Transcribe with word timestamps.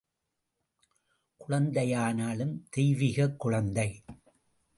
குழந்தையானாலும் 1.47 2.63
தெய்விகக் 2.69 3.39
குழந்தை. 3.39 4.03